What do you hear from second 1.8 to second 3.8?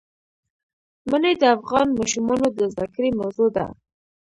ماشومانو د زده کړې موضوع ده.